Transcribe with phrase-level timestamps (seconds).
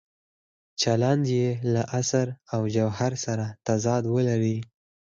[0.81, 4.57] چلند یې له اصل او جوهر سره تضاد ولري.